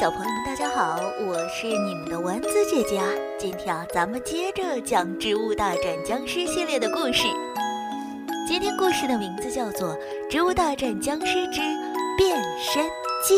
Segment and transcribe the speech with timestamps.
[0.00, 3.06] 小朋友们，大家好，我是你们的丸子姐姐啊。
[3.38, 7.24] 今天啊，咱们接着讲《植物大战僵尸》系列的故事。
[8.48, 9.94] 今天故事的名字叫做
[10.30, 11.60] 《植物大战僵尸之
[12.16, 12.82] 变身
[13.22, 13.34] 记》。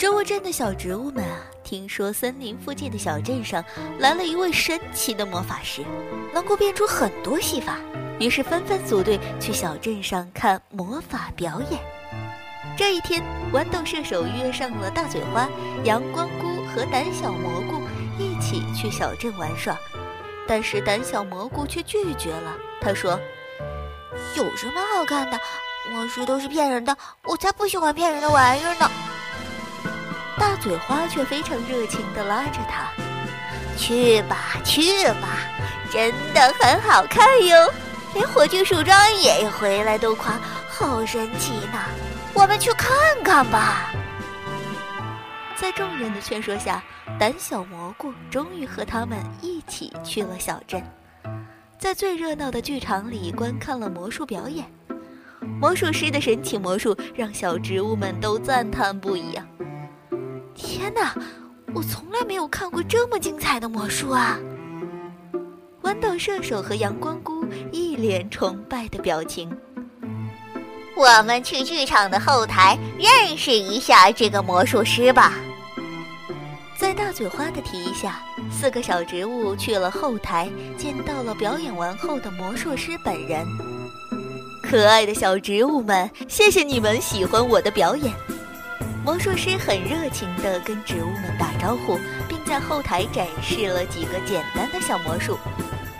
[0.00, 3.62] 植物镇的小植物们啊，听说森林附近的小镇上
[3.98, 5.84] 来了一位神奇的魔法师，
[6.32, 7.76] 能够变出很多戏法，
[8.18, 11.78] 于是纷纷组队去小镇上看魔法表演。
[12.78, 15.46] 这一天，豌豆射手约上了大嘴花、
[15.84, 17.82] 阳光菇和胆小蘑菇
[18.18, 19.78] 一起去小镇玩耍，
[20.48, 22.56] 但是胆小蘑菇却拒绝了。
[22.80, 23.20] 他说
[24.34, 25.38] ：“有什么好看的？
[25.90, 28.90] 魔术都是骗人的，我才不喜欢骗人的玩意儿呢。”
[30.40, 32.88] 大嘴花却非常热情地拉着他
[33.76, 35.38] ：“去吧，去吧，
[35.92, 37.70] 真的很好看哟！
[38.14, 41.78] 连火炬树桩爷爷回来都夸好神奇呢。
[42.32, 42.90] 我们去看
[43.22, 43.92] 看吧。”
[45.56, 46.82] 在众人的劝说下，
[47.18, 50.82] 胆小蘑菇终于和他们一起去了小镇，
[51.78, 54.64] 在最热闹的剧场里观看了魔术表演。
[55.60, 59.46] 魔术师的神奇魔术让小植物们都赞叹不已啊！
[60.54, 61.14] 天哪，
[61.74, 64.38] 我从来没有看过这么精彩的魔术啊！
[65.82, 69.50] 豌豆射手和阳光菇一脸崇拜的表情。
[70.96, 75.34] 我们去剧场的后台认识一下这个魔术师吧。
[76.76, 83.46] 在大嘴花的提议下，四个小植物去了后台，见到了表演完后的魔术师本人。
[84.62, 88.12] 可爱的小植物们，谢谢你们喜欢我的表演。
[89.02, 91.98] 魔术师很热情地跟植物们打招呼，
[92.28, 95.38] 并在后台展示了几个简单的小魔术。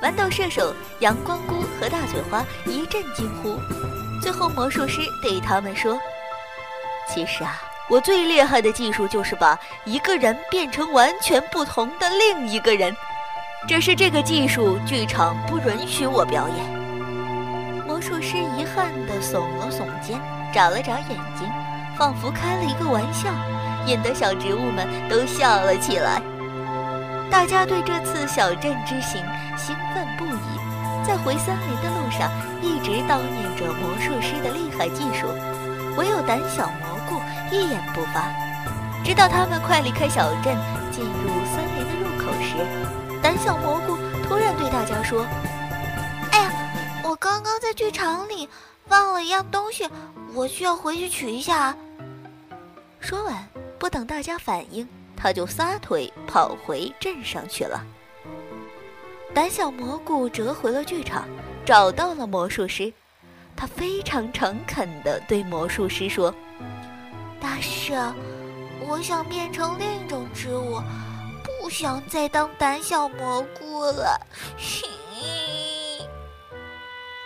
[0.00, 3.58] 豌豆射手、阳光菇和大嘴花一阵惊呼。
[4.22, 5.98] 最后，魔术师对他们说
[7.12, 7.60] ：“其实啊，
[7.90, 12.94] 我最厉害的技术就是把一个人变成完全不同的另一个人。
[13.66, 16.84] 只是这个技术，剧场不允许我表演。”
[17.88, 20.20] 魔术师遗憾地耸了耸肩，
[20.52, 21.50] 眨了眨眼睛。
[21.96, 23.30] 仿佛开了一个玩笑，
[23.86, 26.20] 引得小植物们都笑了起来。
[27.30, 29.24] 大家对这次小镇之行
[29.56, 32.30] 兴奋不已，在回森林的路上
[32.62, 35.26] 一直叨念着魔术师的厉害技术。
[35.96, 37.20] 唯有胆小蘑菇
[37.52, 38.28] 一言不发。
[39.04, 40.56] 直到他们快离开小镇，
[40.90, 42.56] 进入森林的入口时，
[43.22, 45.24] 胆小蘑菇突然对大家说
[46.32, 46.50] ：“哎呀，
[47.04, 48.48] 我刚刚在剧场里
[48.88, 49.88] 忘了一样东西，
[50.32, 51.76] 我需要回去取一下。”
[53.04, 53.46] 说完，
[53.78, 57.84] 不等大家反应，他就撒腿跑回镇上去了。
[59.34, 61.28] 胆小蘑菇折回了剧场，
[61.66, 62.90] 找到了魔术师。
[63.54, 66.34] 他非常诚恳地对魔术师说
[67.38, 67.92] ：“大师，
[68.88, 70.80] 我想变成另一种植物，
[71.60, 74.18] 不想再当胆小蘑菇了。”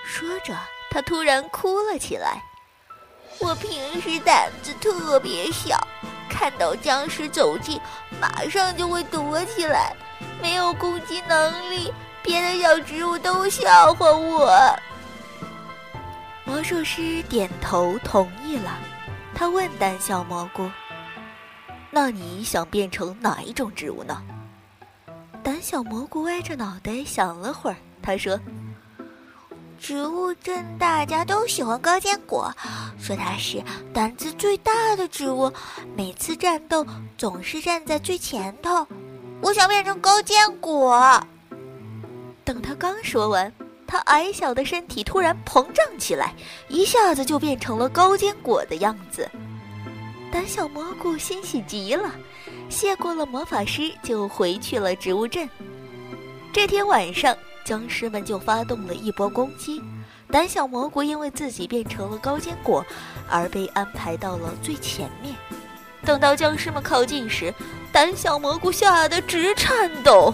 [0.05, 0.59] 说着，
[0.91, 2.43] 他突然哭了起来。
[3.41, 5.79] 我平时胆子特别小，
[6.29, 7.81] 看到僵尸走近，
[8.21, 9.95] 马上就会躲起来，
[10.43, 14.77] 没有攻击能力，别的小植物都笑话我。
[16.45, 18.77] 魔术师点头同意了，
[19.35, 20.69] 他问胆小蘑菇
[21.91, 24.21] ：“那你想变成哪一种植物呢？”
[25.45, 28.39] 胆小蘑菇歪着脑袋想了会儿，他说。
[29.79, 32.53] 植物镇大家都喜欢高坚果，
[33.01, 33.63] 说它是
[33.95, 35.51] 胆子最大的植物，
[35.97, 36.85] 每次战斗
[37.17, 38.87] 总是站在最前头。
[39.41, 41.25] 我想变成高坚果。
[42.45, 43.53] 等他刚说完，
[43.87, 46.35] 他矮小的身体突然膨胀起来，
[46.69, 49.31] 一下子就变成了高坚果的样子。
[50.33, 52.11] 胆小蘑菇欣喜极了，
[52.69, 55.49] 谢过了魔法师，就回去了植物镇。
[56.53, 57.35] 这天晚上。
[57.69, 59.83] 僵尸们就发动了一波攻击，
[60.31, 62.83] 胆小蘑菇因为自己变成了高坚果，
[63.29, 65.35] 而被安排到了最前面。
[66.03, 67.53] 等到僵尸们靠近时，
[67.93, 70.33] 胆小蘑菇吓得直颤抖。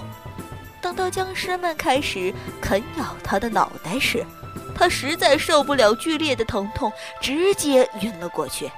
[0.80, 4.24] 等到僵尸们开始啃咬他的脑袋时，
[4.72, 8.70] 他实在受不了剧烈的疼痛，直接晕了过去。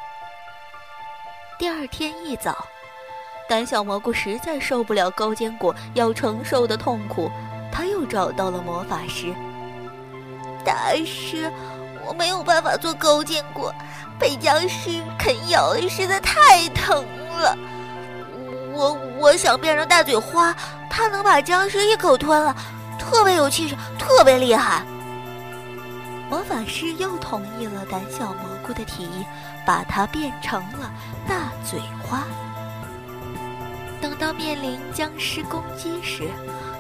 [1.58, 2.66] 第二天一早，
[3.50, 7.30] 胆小蘑菇实在受不了高坚果要承受的痛苦。
[8.06, 9.34] 找到了魔法师。
[10.64, 11.50] 大师，
[12.06, 13.74] 我没有办法做勾践果，
[14.18, 17.04] 被僵尸啃咬的实在太疼
[17.38, 17.56] 了。
[18.72, 20.54] 我我想变成大嘴花，
[20.90, 22.54] 它能把僵尸一口吞了，
[22.98, 24.82] 特别有气势，特别厉害。
[26.28, 29.24] 魔法师又同意了胆小蘑菇的提议，
[29.64, 30.90] 把它变成了
[31.28, 32.24] 大嘴花。
[34.00, 36.24] 等到面临僵尸攻击时，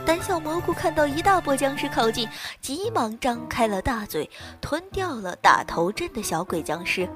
[0.06, 2.28] 胆小蘑菇看到一大波僵尸靠近，
[2.60, 4.30] 急忙张开了大嘴，
[4.60, 7.08] 吞掉了打头阵的小鬼僵尸。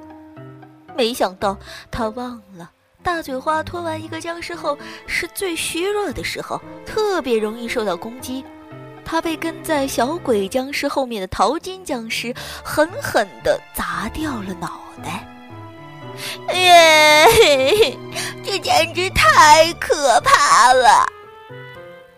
[0.97, 1.57] 没想到
[1.89, 2.69] 他忘了，
[3.01, 4.77] 大嘴花吞完一个僵尸后
[5.07, 8.45] 是最虚弱的时候，特别容易受到攻击。
[9.05, 12.35] 他被跟在小鬼僵尸后面的淘金僵尸
[12.65, 15.25] 狠狠地砸掉了脑袋。
[16.53, 17.97] 耶，
[18.45, 21.07] 这简直太可怕了！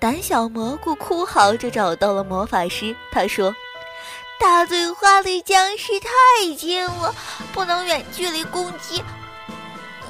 [0.03, 3.55] 胆小蘑菇哭嚎着找到了魔法师，他说
[4.37, 7.15] ：“大嘴花离僵尸太近了，
[7.53, 9.01] 不能远距离攻击。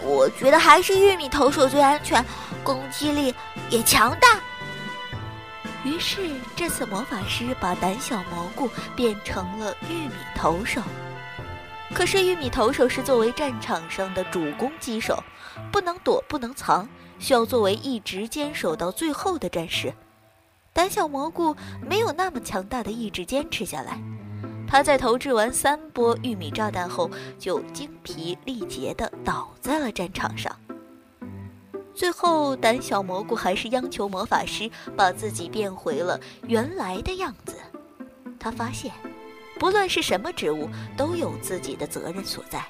[0.03, 2.25] 我觉得还是玉米投手最安全，
[2.65, 3.35] 攻击力
[3.69, 4.41] 也强大。”
[5.85, 10.81] 于是，这次魔法师把胆小蘑菇变成了玉米投手。
[11.93, 15.23] 可是，玉米投手是作为战场上的主攻击手，
[15.71, 16.89] 不能躲，不能藏，
[17.23, 19.95] 需要作为一直坚守到最后的战士。
[20.73, 21.55] 胆小蘑菇
[21.89, 24.03] 没有那么强大的意志坚持下来，
[24.67, 27.09] 他在投掷完三波玉米炸弹后，
[27.39, 30.55] 就精疲力竭地倒在了战场上。
[31.95, 37.55] 最后，胆小蘑菇还是央求魔法师把自己变回了原来的样子。
[38.41, 38.91] 他发现，
[39.61, 42.67] 不论是什么植物，都有自己的责任所在。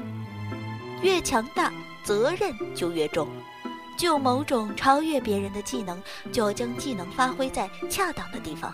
[1.00, 1.72] 越强大，
[2.04, 3.26] 责任就越重。
[3.96, 6.00] 具有某种超越别人的技能，
[6.32, 8.72] 就要将技能发挥在恰当的地方。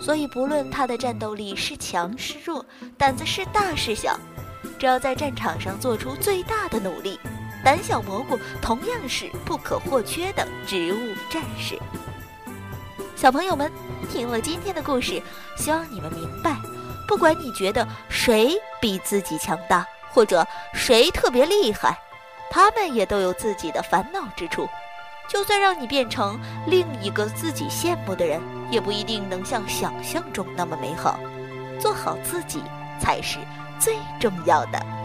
[0.00, 2.64] 所以，不论他的战斗力是强是弱，
[2.96, 4.18] 胆子是大是小，
[4.78, 7.18] 只要在战场上做出最大的努力。
[7.64, 11.76] 胆小蘑菇同样是不可或缺的植物战士。
[13.16, 13.70] 小朋友们，
[14.08, 15.20] 听了今天的故事，
[15.56, 16.56] 希望你们明白，
[17.08, 21.98] 不管你觉得谁比自己强大，或者谁特别厉害，
[22.50, 24.68] 他们也都有自己的烦恼之处。
[25.28, 28.40] 就算让你变成另一个自己羡慕的人，
[28.70, 31.20] 也不一定能像想象中那么美好。
[31.78, 32.62] 做好自己
[32.98, 33.38] 才是
[33.78, 34.97] 最重要的。